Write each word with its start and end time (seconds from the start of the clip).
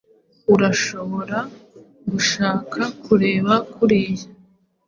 Urashobora 0.53 1.37
gushaka 2.11 2.81
kureba 3.03 3.53
kuriyi. 3.73 4.25